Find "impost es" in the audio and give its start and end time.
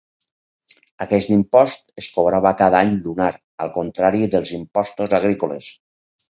1.35-2.07